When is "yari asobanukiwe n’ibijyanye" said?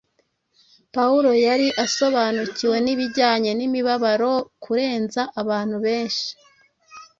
1.45-3.51